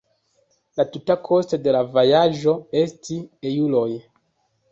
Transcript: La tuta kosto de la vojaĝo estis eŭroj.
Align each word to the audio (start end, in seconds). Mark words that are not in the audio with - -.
La 0.79 0.85
tuta 0.93 1.17
kosto 1.27 1.59
de 1.67 1.75
la 1.75 1.83
vojaĝo 1.97 2.55
estis 2.81 3.27
eŭroj. 3.51 3.87